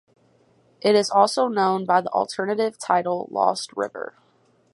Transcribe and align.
It 0.81 0.95
is 0.95 1.11
also 1.11 1.47
known 1.47 1.85
by 1.85 2.01
the 2.01 2.09
alternative 2.09 2.79
title 2.79 3.27
Lost 3.29 3.71
River. 3.77 4.15